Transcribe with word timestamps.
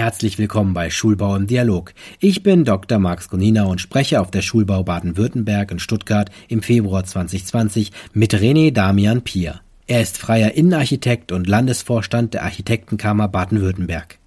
Herzlich 0.00 0.38
willkommen 0.38 0.72
bei 0.72 0.88
Schulbau 0.88 1.36
im 1.36 1.46
Dialog. 1.46 1.92
Ich 2.20 2.42
bin 2.42 2.64
Dr. 2.64 2.98
Max 2.98 3.28
Gonina 3.28 3.64
und 3.64 3.82
spreche 3.82 4.22
auf 4.22 4.30
der 4.30 4.40
Schulbau 4.40 4.82
Baden-Württemberg 4.82 5.70
in 5.72 5.78
Stuttgart 5.78 6.30
im 6.48 6.62
Februar 6.62 7.04
2020 7.04 7.92
mit 8.14 8.32
René 8.32 8.72
Damian 8.72 9.20
Pier. 9.20 9.60
Er 9.86 10.00
ist 10.00 10.16
freier 10.16 10.52
Innenarchitekt 10.52 11.32
und 11.32 11.46
Landesvorstand 11.46 12.32
der 12.32 12.44
Architektenkammer 12.44 13.28
Baden-Württemberg. 13.28 14.18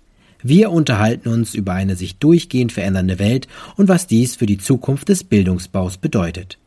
Wir 0.43 0.69
unterhalten 0.69 1.29
uns 1.29 1.55
über 1.55 1.73
eine 1.73 1.95
sich 1.95 2.19
durchgehend 2.19 2.71
verändernde 2.71 3.17
Welt 3.17 3.47
und 3.75 3.89
was 3.89 4.05
dies 4.05 4.35
für 4.35 4.45
die 4.45 4.59
Zukunft 4.59 5.09
des 5.09 5.23
Bildungsbaus 5.23 5.97
bedeutet. 5.97 6.59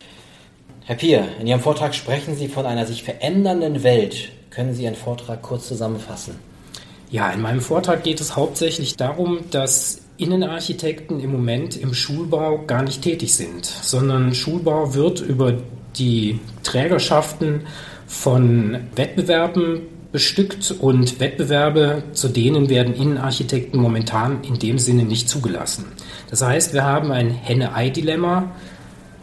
Herr 0.85 0.97
Pier, 0.97 1.29
in 1.41 1.47
Ihrem 1.47 1.61
Vortrag 1.61 1.95
sprechen 1.95 2.35
Sie 2.35 2.49
von 2.49 2.67
einer 2.67 2.87
sich 2.87 3.05
verändernden 3.05 3.85
Welt. 3.85 4.33
Können 4.51 4.75
Sie 4.75 4.83
Ihren 4.83 4.97
Vortrag 4.97 5.43
kurz 5.43 5.69
zusammenfassen? 5.69 6.56
Ja, 7.11 7.31
in 7.31 7.41
meinem 7.41 7.61
Vortrag 7.61 8.03
geht 8.03 8.21
es 8.21 8.37
hauptsächlich 8.37 8.97
darum, 8.97 9.39
dass 9.51 10.01
Innenarchitekten 10.19 11.21
im 11.21 11.31
Moment 11.31 11.77
im 11.77 11.95
Schulbau 11.95 12.65
gar 12.67 12.83
nicht 12.83 13.03
tätig 13.03 13.35
sind, 13.35 13.65
sondern 13.65 14.35
Schulbau 14.35 14.95
wird 14.95 15.21
über 15.21 15.55
die 15.99 16.41
Trägerschaften 16.63 17.67
von 18.07 18.79
Wettbewerben 18.95 19.83
bestückt 20.13 20.75
und 20.81 21.21
Wettbewerbe, 21.21 22.03
zu 22.13 22.29
denen 22.29 22.69
werden 22.69 22.95
Innenarchitekten 22.95 23.81
momentan 23.81 24.43
in 24.45 24.59
dem 24.59 24.79
Sinne 24.79 25.05
nicht 25.05 25.29
zugelassen. 25.29 25.85
Das 26.31 26.43
heißt, 26.43 26.73
wir 26.73 26.85
haben 26.85 27.13
ein 27.13 27.31
Henne-Ei-Dilemma. 27.31 28.51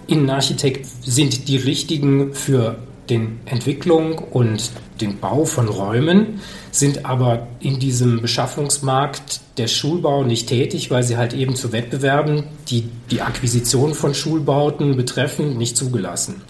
Innenarchitekt 0.07 0.85
sind 1.03 1.47
die 1.47 1.57
richtigen 1.57 2.33
für 2.33 2.77
den 3.09 3.39
Entwicklung 3.45 4.17
und 4.17 4.71
den 5.01 5.19
Bau 5.19 5.45
von 5.45 5.67
Räumen, 5.67 6.41
sind 6.71 7.05
aber 7.05 7.47
in 7.59 7.79
diesem 7.79 8.21
Beschaffungsmarkt 8.21 9.41
der 9.57 9.67
Schulbau 9.67 10.23
nicht 10.23 10.47
tätig, 10.47 10.89
weil 10.89 11.03
sie 11.03 11.17
halt 11.17 11.33
eben 11.33 11.55
zu 11.55 11.71
Wettbewerben, 11.71 12.45
die 12.69 12.89
die 13.11 13.21
Akquisition 13.21 13.93
von 13.93 14.13
Schulbauten 14.13 14.95
betreffen, 14.95 15.57
nicht 15.57 15.77
zugelassen. 15.77 16.41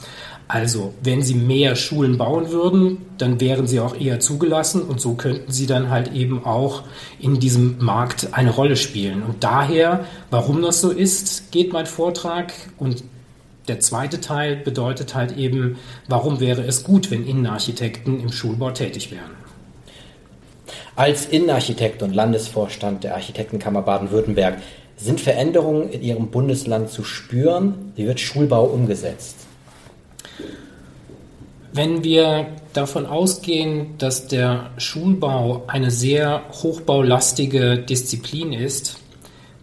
Also, 0.47 0.93
wenn 1.01 1.21
sie 1.21 1.35
mehr 1.35 1.75
Schulen 1.75 2.17
bauen 2.17 2.51
würden, 2.51 2.97
dann 3.17 3.39
wären 3.39 3.65
sie 3.65 3.79
auch 3.79 3.95
eher 3.99 4.19
zugelassen 4.19 4.81
und 4.83 4.99
so 5.01 5.15
könnten 5.15 5.51
sie 5.51 5.65
dann 5.65 5.89
halt 5.89 6.13
eben 6.13 6.45
auch 6.45 6.83
in 7.19 7.39
diesem 7.39 7.77
Markt 7.79 8.29
eine 8.33 8.51
Rolle 8.51 8.75
spielen. 8.75 9.23
Und 9.23 9.43
daher, 9.43 10.05
warum 10.29 10.61
das 10.61 10.81
so 10.81 10.91
ist, 10.91 11.51
geht 11.51 11.73
mein 11.73 11.85
Vortrag 11.85 12.53
und 12.77 13.03
der 13.67 13.79
zweite 13.79 14.19
Teil 14.19 14.57
bedeutet 14.57 15.15
halt 15.15 15.37
eben, 15.37 15.77
warum 16.07 16.39
wäre 16.39 16.63
es 16.63 16.83
gut, 16.83 17.11
wenn 17.11 17.25
Innenarchitekten 17.25 18.19
im 18.19 18.31
Schulbau 18.31 18.71
tätig 18.71 19.11
wären. 19.11 19.31
Als 20.95 21.25
Innenarchitekt 21.25 22.03
und 22.03 22.13
Landesvorstand 22.13 23.03
der 23.03 23.15
Architektenkammer 23.15 23.81
Baden-Württemberg 23.81 24.57
sind 24.95 25.19
Veränderungen 25.19 25.89
in 25.89 26.03
Ihrem 26.03 26.27
Bundesland 26.27 26.89
zu 26.89 27.03
spüren? 27.03 27.93
Wie 27.95 28.05
wird 28.05 28.19
Schulbau 28.19 28.65
umgesetzt? 28.65 29.37
Wenn 31.71 32.03
wir 32.03 32.47
davon 32.73 33.07
ausgehen, 33.07 33.97
dass 33.97 34.27
der 34.27 34.69
Schulbau 34.77 35.63
eine 35.65 35.89
sehr 35.89 36.43
hochbaulastige 36.51 37.79
Disziplin 37.79 38.53
ist, 38.53 38.99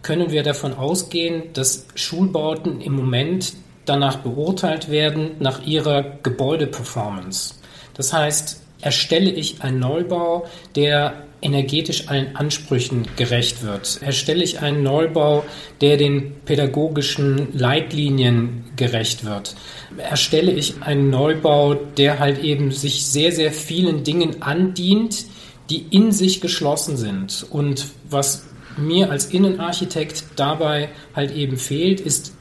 können 0.01 0.31
wir 0.31 0.43
davon 0.43 0.73
ausgehen, 0.73 1.53
dass 1.53 1.85
Schulbauten 1.95 2.81
im 2.81 2.93
Moment 2.93 3.53
danach 3.85 4.17
beurteilt 4.17 4.89
werden 4.89 5.31
nach 5.39 5.65
ihrer 5.65 6.03
Gebäudeperformance. 6.23 7.55
Das 7.93 8.13
heißt, 8.13 8.61
erstelle 8.81 9.31
ich 9.31 9.61
einen 9.63 9.79
Neubau, 9.79 10.45
der 10.75 11.23
energetisch 11.41 12.07
allen 12.07 12.35
Ansprüchen 12.35 13.07
gerecht 13.15 13.63
wird? 13.63 13.99
Erstelle 14.01 14.43
ich 14.43 14.61
einen 14.61 14.83
Neubau, 14.83 15.43
der 15.81 15.97
den 15.97 16.35
pädagogischen 16.45 17.47
Leitlinien 17.57 18.65
gerecht 18.75 19.25
wird? 19.25 19.55
Erstelle 19.97 20.51
ich 20.51 20.81
einen 20.81 21.09
Neubau, 21.09 21.73
der 21.73 22.19
halt 22.19 22.43
eben 22.43 22.71
sich 22.71 23.05
sehr, 23.05 23.31
sehr 23.31 23.51
vielen 23.51 24.03
Dingen 24.03 24.41
andient, 24.41 25.25
die 25.69 25.85
in 25.89 26.11
sich 26.11 26.41
geschlossen 26.41 26.95
sind? 26.97 27.45
Und 27.49 27.87
was 28.09 28.45
mir 28.77 29.09
als 29.09 29.25
Innenarchitekt 29.25 30.23
dabei 30.35 30.89
halt 31.15 31.35
eben 31.35 31.57
fehlt, 31.57 31.99
ist 31.99 32.33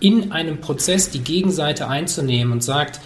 in 0.00 0.32
einem 0.32 0.60
Prozess 0.60 1.10
die 1.10 1.20
Gegenseite 1.20 1.88
einzunehmen 1.88 2.52
und 2.52 2.62
sagt, 2.62 3.00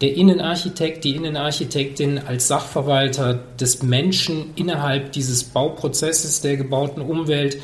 der 0.00 0.14
Innenarchitekt, 0.14 1.04
die 1.04 1.16
Innenarchitektin 1.16 2.18
als 2.18 2.46
Sachverwalter 2.46 3.34
des 3.58 3.82
Menschen 3.82 4.50
innerhalb 4.54 5.12
dieses 5.12 5.42
Bauprozesses 5.44 6.40
der 6.40 6.56
gebauten 6.56 7.02
Umwelt, 7.02 7.58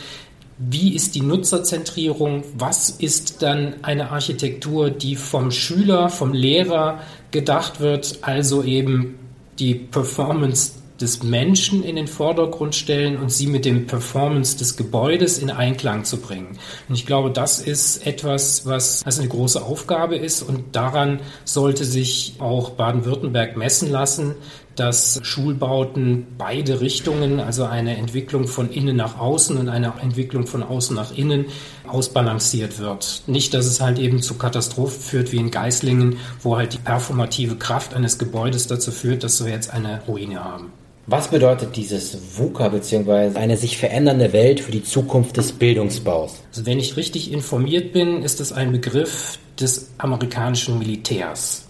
wie 0.59 0.95
ist 0.95 1.15
die 1.15 1.21
Nutzerzentrierung, 1.21 2.45
was 2.57 2.91
ist 2.91 3.43
dann 3.43 3.75
eine 3.83 4.11
Architektur, 4.11 4.91
die 4.91 5.17
vom 5.17 5.51
Schüler, 5.51 6.09
vom 6.09 6.33
Lehrer 6.33 7.01
gedacht 7.31 7.81
wird, 7.81 8.19
also 8.23 8.63
eben 8.63 9.19
die 9.59 9.75
Performance 9.75 10.73
des 11.01 11.23
Menschen 11.23 11.83
in 11.83 11.97
den 11.97 12.07
Vordergrund 12.07 12.75
stellen 12.75 13.17
und 13.17 13.31
sie 13.31 13.47
mit 13.49 13.65
dem 13.65 13.87
Performance 13.87 14.57
des 14.57 14.77
Gebäudes 14.77 15.39
in 15.39 15.51
Einklang 15.51 16.05
zu 16.05 16.19
bringen. 16.19 16.59
Und 16.89 16.95
ich 16.95 17.05
glaube, 17.05 17.31
das 17.31 17.59
ist 17.59 18.07
etwas, 18.07 18.65
was 18.65 19.05
also 19.05 19.21
eine 19.21 19.31
große 19.31 19.63
Aufgabe 19.63 20.17
ist 20.17 20.43
und 20.43 20.77
daran 20.77 21.21
sollte 21.45 21.85
sich 21.85 22.37
auch 22.39 22.71
Baden-Württemberg 22.71 23.57
messen 23.57 23.91
lassen, 23.91 24.37
dass 24.77 25.21
Schulbauten 25.23 26.27
beide 26.37 26.81
Richtungen, 26.81 27.41
also 27.41 27.65
eine 27.65 27.97
Entwicklung 27.97 28.49
von 28.49 28.71
innen 28.71 28.97
nach 28.97 29.19
außen 29.19 29.57
und 29.57 29.69
eine 29.69 29.93
Entwicklung 30.03 30.47
von 30.47 30.63
außen 30.63 30.97
nach 30.97 31.17
innen, 31.17 31.47
ausbalanciert 31.87 32.79
wird. 32.79 33.23
Nicht, 33.27 33.55
dass 33.55 33.67
es 33.67 33.81
halt 33.81 33.99
eben 33.99 34.23
zu 34.23 34.35
Katastrophen 34.35 35.01
führt 35.01 35.33
wie 35.33 35.39
in 35.39 35.51
Geislingen, 35.51 36.17
wo 36.43 36.57
halt 36.57 36.73
die 36.73 36.79
performative 36.79 37.57
Kraft 37.57 37.95
eines 37.95 38.19
Gebäudes 38.19 38.67
dazu 38.67 38.91
führt, 38.91 39.23
dass 39.23 39.45
wir 39.45 39.53
jetzt 39.53 39.73
eine 39.73 40.01
Ruine 40.07 40.43
haben. 40.43 40.73
Was 41.07 41.29
bedeutet 41.29 41.77
dieses 41.77 42.17
VUCA 42.39 42.71
bzw. 42.71 43.37
eine 43.39 43.59
sich 43.59 43.77
verändernde 43.77 44.33
Welt 44.33 44.61
für 44.61 44.73
die 44.73 44.83
Zukunft 44.83 45.37
des 45.37 45.53
Bildungsbaus? 45.53 46.37
Also 46.51 46.65
wenn 46.65 46.81
ich 46.81 46.97
richtig 46.97 47.31
informiert 47.31 47.93
bin, 47.93 48.23
ist 48.23 48.41
es 48.41 48.53
ein 48.53 48.73
Begriff 48.73 49.39
des 49.61 49.91
amerikanischen 49.99 50.79
Militärs. 50.79 51.67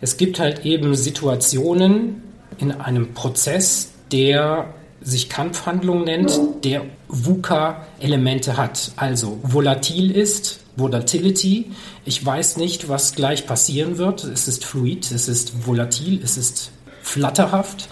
Es 0.00 0.16
gibt 0.16 0.38
halt 0.38 0.64
eben 0.64 0.94
Situationen 0.94 2.22
in 2.58 2.72
einem 2.72 3.14
Prozess, 3.14 3.90
der 4.12 4.74
sich 5.00 5.28
Kampfhandlung 5.28 6.04
nennt, 6.04 6.38
der 6.64 6.84
VUCA-Elemente 7.08 8.56
hat. 8.56 8.92
Also 8.96 9.38
volatil 9.42 10.10
ist, 10.10 10.60
Volatility. 10.76 11.72
Ich 12.04 12.24
weiß 12.24 12.58
nicht, 12.58 12.88
was 12.88 13.14
gleich 13.14 13.46
passieren 13.46 13.98
wird. 13.98 14.24
Es 14.24 14.46
ist 14.46 14.64
fluid, 14.64 15.10
es 15.10 15.28
ist 15.28 15.66
volatil, 15.66 16.20
es 16.22 16.36
ist 16.36 16.70
flatterhaft. 17.02 17.88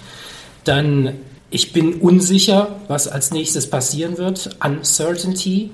Dann, 0.64 1.14
ich 1.50 1.72
bin 1.72 1.94
unsicher, 1.94 2.80
was 2.88 3.08
als 3.08 3.30
nächstes 3.30 3.70
passieren 3.70 4.18
wird. 4.18 4.56
Uncertainty. 4.62 5.70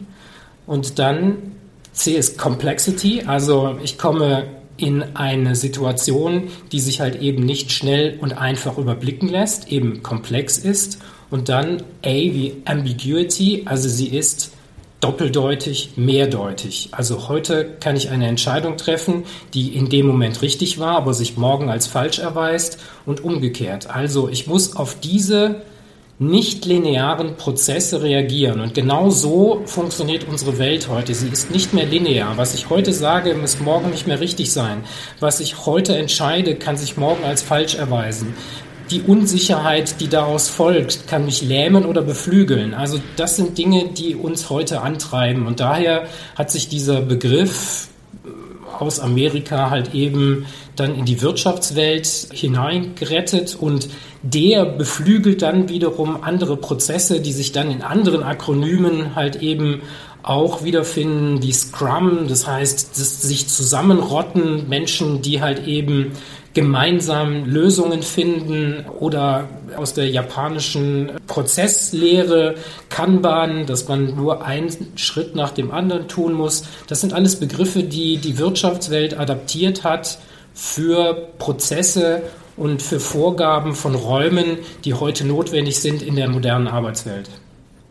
Und 0.66 0.98
dann 0.98 1.52
C 1.92 2.12
ist 2.12 2.38
Complexity. 2.38 3.24
Also 3.26 3.78
ich 3.82 3.98
komme 3.98 4.46
in 4.82 5.16
eine 5.16 5.56
Situation, 5.56 6.48
die 6.72 6.80
sich 6.80 7.00
halt 7.00 7.20
eben 7.20 7.44
nicht 7.44 7.72
schnell 7.72 8.18
und 8.20 8.32
einfach 8.36 8.78
überblicken 8.78 9.28
lässt, 9.28 9.70
eben 9.70 10.02
komplex 10.02 10.58
ist. 10.58 10.98
Und 11.30 11.48
dann 11.48 11.82
A 12.04 12.10
wie 12.10 12.62
Ambiguity, 12.64 13.62
also 13.66 13.88
sie 13.88 14.08
ist 14.08 14.52
doppeldeutig, 15.00 15.92
mehrdeutig. 15.96 16.90
Also 16.92 17.28
heute 17.28 17.76
kann 17.80 17.96
ich 17.96 18.10
eine 18.10 18.26
Entscheidung 18.26 18.76
treffen, 18.76 19.24
die 19.54 19.74
in 19.74 19.88
dem 19.88 20.06
Moment 20.06 20.42
richtig 20.42 20.78
war, 20.78 20.96
aber 20.96 21.14
sich 21.14 21.36
morgen 21.36 21.70
als 21.70 21.86
falsch 21.86 22.18
erweist 22.18 22.78
und 23.06 23.24
umgekehrt. 23.24 23.88
Also 23.88 24.28
ich 24.28 24.46
muss 24.46 24.76
auf 24.76 25.00
diese 25.00 25.62
nicht 26.20 26.66
linearen 26.66 27.36
Prozesse 27.36 28.02
reagieren. 28.02 28.60
Und 28.60 28.74
genau 28.74 29.08
so 29.08 29.62
funktioniert 29.64 30.28
unsere 30.28 30.58
Welt 30.58 30.88
heute. 30.88 31.14
Sie 31.14 31.28
ist 31.28 31.50
nicht 31.50 31.72
mehr 31.72 31.86
linear. 31.86 32.36
Was 32.36 32.54
ich 32.54 32.68
heute 32.68 32.92
sage, 32.92 33.34
muss 33.34 33.58
morgen 33.58 33.90
nicht 33.90 34.06
mehr 34.06 34.20
richtig 34.20 34.52
sein. 34.52 34.84
Was 35.18 35.40
ich 35.40 35.64
heute 35.64 35.96
entscheide, 35.96 36.56
kann 36.56 36.76
sich 36.76 36.98
morgen 36.98 37.24
als 37.24 37.40
falsch 37.40 37.74
erweisen 37.74 38.34
die 38.90 39.02
Unsicherheit, 39.02 40.00
die 40.00 40.08
daraus 40.08 40.48
folgt, 40.48 41.06
kann 41.06 41.24
mich 41.24 41.42
lähmen 41.42 41.84
oder 41.84 42.02
beflügeln. 42.02 42.74
Also 42.74 43.00
das 43.16 43.36
sind 43.36 43.56
Dinge, 43.56 43.90
die 43.90 44.16
uns 44.16 44.50
heute 44.50 44.80
antreiben. 44.80 45.46
Und 45.46 45.60
daher 45.60 46.08
hat 46.34 46.50
sich 46.50 46.68
dieser 46.68 47.00
Begriff 47.00 47.89
aus 48.80 49.00
Amerika 49.00 49.70
halt 49.70 49.94
eben 49.94 50.46
dann 50.76 50.94
in 50.94 51.04
die 51.04 51.22
Wirtschaftswelt 51.22 52.06
hineingerettet 52.32 53.56
und 53.58 53.88
der 54.22 54.64
beflügelt 54.64 55.42
dann 55.42 55.68
wiederum 55.68 56.22
andere 56.22 56.56
Prozesse, 56.56 57.20
die 57.20 57.32
sich 57.32 57.52
dann 57.52 57.70
in 57.70 57.82
anderen 57.82 58.22
Akronymen 58.22 59.14
halt 59.14 59.36
eben 59.36 59.82
auch 60.22 60.64
wiederfinden, 60.64 61.42
wie 61.42 61.52
Scrum, 61.52 62.28
das 62.28 62.46
heißt, 62.46 62.90
das 62.98 63.22
sich 63.22 63.48
zusammenrotten, 63.48 64.68
Menschen, 64.68 65.22
die 65.22 65.40
halt 65.40 65.66
eben 65.66 66.12
gemeinsam 66.52 67.44
Lösungen 67.44 68.02
finden 68.02 68.84
oder 68.98 69.48
aus 69.76 69.94
der 69.94 70.08
japanischen 70.08 71.12
Prozesslehre 71.26 72.56
Kanban, 72.88 73.66
dass 73.66 73.86
man 73.86 74.16
nur 74.16 74.44
einen 74.44 74.70
Schritt 74.96 75.36
nach 75.36 75.52
dem 75.52 75.70
anderen 75.70 76.08
tun 76.08 76.32
muss. 76.32 76.64
Das 76.88 77.00
sind 77.00 77.12
alles 77.12 77.36
Begriffe, 77.36 77.84
die 77.84 78.16
die 78.16 78.38
Wirtschaftswelt 78.38 79.18
adaptiert 79.18 79.84
hat 79.84 80.18
für 80.52 81.28
Prozesse 81.38 82.22
und 82.56 82.82
für 82.82 82.98
Vorgaben 82.98 83.74
von 83.74 83.94
Räumen, 83.94 84.58
die 84.84 84.94
heute 84.94 85.24
notwendig 85.26 85.80
sind 85.80 86.02
in 86.02 86.16
der 86.16 86.28
modernen 86.28 86.66
Arbeitswelt. 86.66 87.30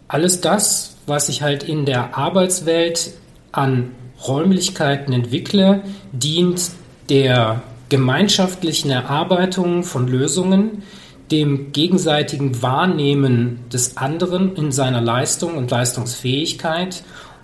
Alles 0.10 0.42
das, 0.42 0.96
was 1.08 1.30
ich 1.30 1.42
halt 1.42 1.64
in 1.64 1.86
der 1.86 2.18
Arbeitswelt 2.18 3.12
an 3.52 3.92
Räumlichkeiten 4.28 5.14
entwickle, 5.14 5.82
dient 6.12 6.72
der 7.10 7.64
gemeinschaftlichen 7.90 8.92
Erarbeitung 8.92 9.84
von 9.84 10.08
Lösungen, 10.08 10.84
dem 11.32 11.72
gegenseitigen 11.72 12.62
Wahrnehmen 12.62 13.60
des 13.72 13.98
anderen 13.98 14.56
in 14.56 14.72
seiner 14.72 15.02
Leistung 15.02 15.56
und 15.58 15.70
Leistungsfähigkeit 15.70 17.04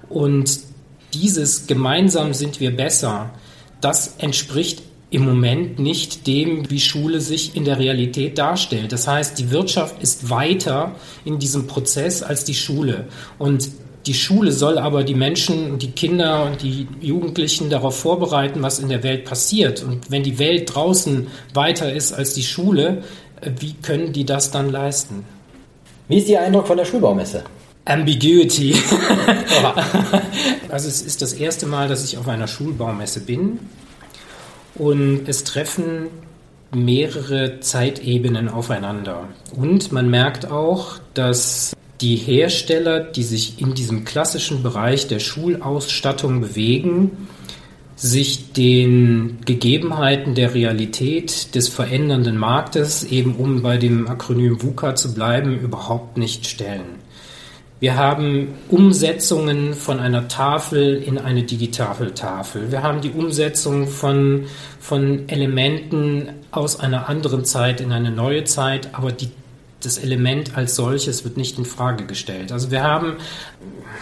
und 0.09 0.59
dieses 1.13 1.67
gemeinsam 1.67 2.33
sind 2.33 2.59
wir 2.59 2.75
besser, 2.75 3.31
das 3.81 4.15
entspricht 4.17 4.81
im 5.11 5.23
Moment 5.23 5.79
nicht 5.79 6.27
dem, 6.27 6.69
wie 6.69 6.79
Schule 6.79 7.21
sich 7.21 7.55
in 7.55 7.63
der 7.63 7.79
Realität 7.79 8.37
darstellt. 8.37 8.91
Das 8.91 9.07
heißt, 9.07 9.39
die 9.39 9.51
Wirtschaft 9.51 10.01
ist 10.01 10.29
weiter 10.29 10.95
in 11.23 11.39
diesem 11.39 11.67
Prozess 11.67 12.21
als 12.21 12.43
die 12.43 12.55
Schule. 12.55 13.07
Und 13.37 13.69
die 14.05 14.13
Schule 14.13 14.51
soll 14.51 14.77
aber 14.77 15.03
die 15.03 15.15
Menschen, 15.15 15.79
die 15.79 15.91
Kinder 15.91 16.45
und 16.45 16.61
die 16.61 16.87
Jugendlichen 17.01 17.69
darauf 17.69 17.99
vorbereiten, 17.99 18.61
was 18.61 18.79
in 18.79 18.89
der 18.89 19.03
Welt 19.03 19.25
passiert. 19.25 19.83
Und 19.83 20.11
wenn 20.11 20.23
die 20.23 20.37
Welt 20.37 20.73
draußen 20.73 21.27
weiter 21.53 21.91
ist 21.91 22.13
als 22.13 22.33
die 22.33 22.43
Schule, 22.43 23.03
äh, 23.41 23.51
wie 23.59 23.73
können 23.73 24.13
die 24.13 24.25
das 24.25 24.51
dann 24.51 24.69
leisten? 24.69 25.25
Wie 26.07 26.17
ist 26.17 26.29
Ihr 26.29 26.41
Eindruck 26.41 26.67
von 26.67 26.77
der 26.77 26.85
Schulbaumesse? 26.85 27.43
Ambiguity. 27.85 28.75
also 30.69 30.87
es 30.87 31.01
ist 31.01 31.21
das 31.21 31.33
erste 31.33 31.65
Mal, 31.65 31.87
dass 31.87 32.03
ich 32.03 32.17
auf 32.17 32.27
einer 32.27 32.47
Schulbaumesse 32.47 33.21
bin 33.21 33.59
und 34.75 35.27
es 35.27 35.43
treffen 35.43 36.07
mehrere 36.73 37.59
Zeitebenen 37.59 38.49
aufeinander. 38.49 39.29
Und 39.55 39.91
man 39.91 40.09
merkt 40.09 40.51
auch, 40.51 40.97
dass 41.13 41.75
die 42.01 42.15
Hersteller, 42.15 42.99
die 42.99 43.23
sich 43.23 43.61
in 43.61 43.73
diesem 43.73 44.03
klassischen 44.03 44.63
Bereich 44.63 45.07
der 45.07 45.19
Schulausstattung 45.19 46.41
bewegen, 46.41 47.27
sich 47.95 48.51
den 48.51 49.37
Gegebenheiten 49.45 50.35
der 50.35 50.53
Realität 50.53 51.55
des 51.55 51.69
verändernden 51.69 52.37
Marktes, 52.37 53.03
eben 53.05 53.35
um 53.35 53.61
bei 53.61 53.77
dem 53.77 54.07
Akronym 54.07 54.61
VUCA 54.61 54.95
zu 54.95 55.13
bleiben, 55.13 55.57
überhaupt 55.59 56.17
nicht 56.17 56.45
stellen. 56.45 57.05
Wir 57.79 57.97
haben 57.97 58.53
Umsetzungen 58.69 59.73
von 59.73 59.99
einer 59.99 60.27
Tafel 60.27 60.95
in 60.95 61.17
eine 61.17 61.43
Digitafeltafel. 61.43 62.71
Wir 62.71 62.83
haben 62.83 63.01
die 63.01 63.11
Umsetzung 63.11 63.87
von, 63.87 64.45
von 64.79 65.27
Elementen 65.27 66.29
aus 66.51 66.79
einer 66.79 67.09
anderen 67.09 67.45
Zeit 67.45 67.81
in 67.81 67.91
eine 67.91 68.11
neue 68.11 68.45
Zeit, 68.45 68.89
aber 68.93 69.11
die 69.11 69.29
das 69.85 69.97
Element 69.97 70.57
als 70.57 70.75
solches 70.75 71.23
wird 71.23 71.37
nicht 71.37 71.57
in 71.57 71.65
Frage 71.65 72.05
gestellt. 72.05 72.51
Also 72.51 72.71
wir 72.71 72.83
haben, 72.83 73.13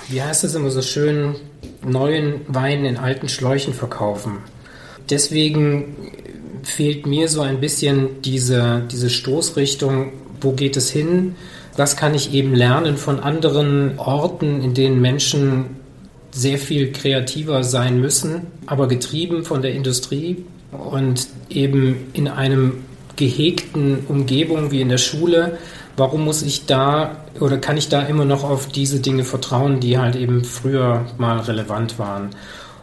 wie 0.10 0.22
heißt 0.22 0.44
es 0.44 0.56
immer 0.56 0.72
so 0.72 0.82
schön, 0.82 1.36
neuen 1.86 2.42
Wein 2.48 2.86
in 2.86 2.98
alten 2.98 3.30
Schläuchen 3.30 3.74
verkaufen. 3.74 4.38
Deswegen 5.10 5.96
fehlt 6.64 7.06
mir 7.06 7.28
so 7.28 7.42
ein 7.42 7.60
bisschen 7.60 8.22
diese, 8.22 8.84
diese 8.92 9.10
Stoßrichtung, 9.10 10.14
wo 10.40 10.52
geht 10.54 10.78
es 10.78 10.90
hin? 10.90 11.36
Was 11.76 11.98
kann 11.98 12.14
ich 12.14 12.34
eben 12.34 12.54
lernen 12.54 12.98
von 12.98 13.20
anderen 13.20 13.98
Orten, 13.98 14.62
in 14.62 14.74
denen 14.74 15.02
Menschen 15.02 15.66
sehr 16.32 16.58
viel 16.58 16.92
kreativer 16.92 17.64
sein 17.64 18.00
müssen, 18.00 18.48
aber 18.66 18.88
getrieben 18.88 19.44
von 19.44 19.62
der 19.62 19.74
Industrie 19.74 20.46
und 20.72 21.28
eben 21.50 22.08
in 22.14 22.28
einem 22.28 22.84
gehegten 23.16 24.06
Umgebung 24.08 24.72
wie 24.72 24.82
in 24.82 24.90
der 24.90 24.98
Schule, 24.98 25.60
warum 25.98 26.26
muss 26.26 26.42
ich 26.42 26.66
da 26.66 27.18
oder 27.40 27.58
kann 27.58 27.78
ich 27.78 27.88
da 27.90 28.02
immer 28.02 28.26
noch 28.26 28.44
auf 28.44 28.68
diese 28.68 29.00
Dinge 29.00 29.24
vertrauen, 29.24 29.80
die 29.80 29.98
halt 29.98 30.16
eben 30.16 30.44
früher 30.44 31.06
mal 31.18 31.40
relevant 31.40 31.98
waren? 32.00 32.30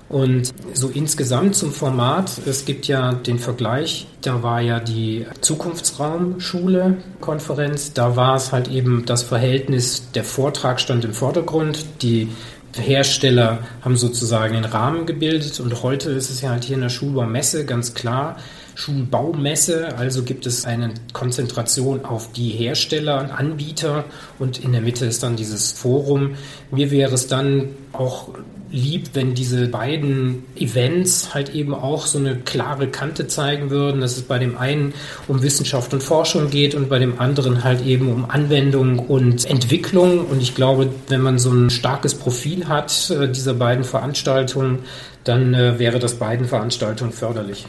Und 0.08 0.54
so 0.74 0.88
insgesamt 0.88 1.54
zum 1.54 1.72
Format, 1.72 2.32
es 2.44 2.64
gibt 2.64 2.88
ja 2.88 3.12
den 3.12 3.38
Vergleich, 3.38 4.08
da 4.22 4.42
war 4.42 4.60
ja 4.60 4.80
die 4.80 5.24
Zukunftsraumschule-Konferenz, 5.40 7.92
da 7.92 8.16
war 8.16 8.34
es 8.34 8.50
halt 8.50 8.66
eben 8.66 9.04
das 9.06 9.22
Verhältnis, 9.22 10.10
der 10.12 10.24
Vortrag 10.24 10.80
stand 10.80 11.04
im 11.04 11.12
Vordergrund, 11.12 11.86
die 12.02 12.28
Hersteller 12.76 13.60
haben 13.82 13.96
sozusagen 13.96 14.54
den 14.54 14.64
Rahmen 14.64 15.06
gebildet 15.06 15.60
und 15.60 15.84
heute 15.84 16.10
ist 16.10 16.28
es 16.28 16.40
ja 16.40 16.50
halt 16.50 16.64
hier 16.64 16.74
in 16.74 16.82
der 16.82 16.88
Schulbaumesse 16.88 17.64
ganz 17.64 17.94
klar, 17.94 18.36
Schulbaumesse, 18.74 19.96
also 19.96 20.22
gibt 20.22 20.46
es 20.46 20.64
eine 20.64 20.94
Konzentration 21.12 22.04
auf 22.04 22.32
die 22.32 22.50
Hersteller 22.50 23.20
und 23.20 23.30
Anbieter 23.30 24.04
und 24.38 24.62
in 24.62 24.72
der 24.72 24.80
Mitte 24.80 25.06
ist 25.06 25.22
dann 25.22 25.36
dieses 25.36 25.72
Forum. 25.72 26.36
Mir 26.70 26.90
wäre 26.90 27.14
es 27.14 27.26
dann 27.26 27.70
auch 27.92 28.28
lieb, 28.72 29.10
wenn 29.14 29.34
diese 29.34 29.66
beiden 29.66 30.44
Events 30.56 31.34
halt 31.34 31.54
eben 31.54 31.74
auch 31.74 32.06
so 32.06 32.18
eine 32.18 32.36
klare 32.36 32.88
Kante 32.88 33.26
zeigen 33.26 33.70
würden, 33.70 34.00
dass 34.00 34.16
es 34.16 34.22
bei 34.22 34.38
dem 34.38 34.56
einen 34.56 34.94
um 35.28 35.42
Wissenschaft 35.42 35.92
und 35.92 36.02
Forschung 36.02 36.50
geht 36.50 36.74
und 36.74 36.88
bei 36.88 36.98
dem 36.98 37.20
anderen 37.20 37.64
halt 37.64 37.84
eben 37.84 38.10
um 38.12 38.30
Anwendung 38.30 38.98
und 38.98 39.44
Entwicklung. 39.44 40.26
Und 40.26 40.40
ich 40.40 40.54
glaube, 40.54 40.88
wenn 41.08 41.20
man 41.20 41.38
so 41.38 41.50
ein 41.50 41.70
starkes 41.70 42.14
Profil 42.14 42.68
hat 42.68 43.10
äh, 43.10 43.28
dieser 43.28 43.54
beiden 43.54 43.84
Veranstaltungen, 43.84 44.80
dann 45.24 45.54
äh, 45.54 45.78
wäre 45.78 45.98
das 45.98 46.14
beiden 46.14 46.46
Veranstaltungen 46.46 47.12
förderlich 47.12 47.66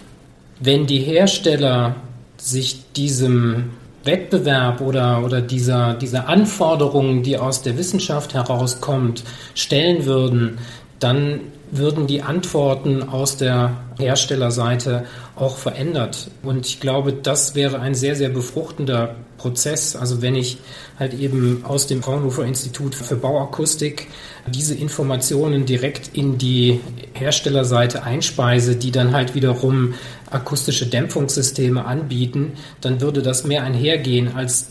wenn 0.61 0.85
die 0.85 0.99
Hersteller 0.99 1.95
sich 2.37 2.91
diesem 2.93 3.71
Wettbewerb 4.03 4.81
oder, 4.81 5.23
oder 5.23 5.41
dieser, 5.41 5.93
dieser 5.95 6.27
Anforderungen, 6.27 7.23
die 7.23 7.37
aus 7.37 7.61
der 7.61 7.77
Wissenschaft 7.77 8.33
herauskommt, 8.33 9.23
stellen 9.53 10.05
würden, 10.05 10.57
dann 10.99 11.41
würden 11.71 12.05
die 12.05 12.21
Antworten 12.21 13.01
aus 13.07 13.37
der 13.37 13.77
Herstellerseite 13.97 15.05
auch 15.35 15.57
verändert. 15.57 16.29
Und 16.43 16.65
ich 16.67 16.79
glaube, 16.79 17.13
das 17.13 17.55
wäre 17.55 17.79
ein 17.79 17.95
sehr, 17.95 18.15
sehr 18.15 18.29
befruchtender 18.29 19.15
Prozess. 19.37 19.95
Also 19.95 20.21
wenn 20.21 20.35
ich 20.35 20.57
halt 20.99 21.13
eben 21.13 21.63
aus 21.65 21.87
dem 21.87 22.03
Fraunhofer 22.03 22.45
Institut 22.45 22.93
für 22.93 23.15
Bauakustik 23.15 24.07
diese 24.47 24.75
Informationen 24.75 25.65
direkt 25.65 26.11
in 26.13 26.37
die 26.37 26.81
Herstellerseite 27.13 28.03
einspeise, 28.03 28.75
die 28.75 28.91
dann 28.91 29.13
halt 29.13 29.33
wiederum 29.33 29.93
akustische 30.29 30.85
Dämpfungssysteme 30.85 31.85
anbieten, 31.85 32.53
dann 32.81 33.01
würde 33.01 33.21
das 33.21 33.45
mehr 33.45 33.63
einhergehen, 33.63 34.35
als 34.35 34.67